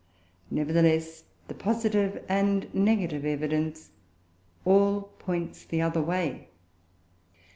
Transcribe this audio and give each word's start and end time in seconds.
Nevertheless, 0.49 1.25
the 1.47 1.53
positive 1.53 2.25
and 2.27 2.73
negative 2.73 3.23
evidence 3.23 3.91
all 4.65 5.01
points 5.19 5.63
the 5.63 5.83
other 5.83 6.01
way. 6.01 6.47